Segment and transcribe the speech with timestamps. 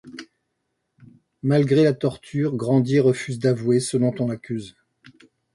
[1.43, 4.75] Malgré la torture, Grandier refuse d’avouer ce dont on l’accuse.